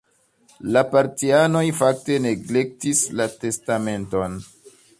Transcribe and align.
La 0.77 0.81
partianoj 0.93 1.61
fakte 1.81 2.17
neglektis 2.25 3.03
la 3.21 3.29
testamenton. 3.45 4.41